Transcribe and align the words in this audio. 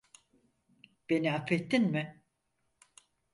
Beni 1.09 1.29
affettin 1.31 1.91
mi? 1.91 2.21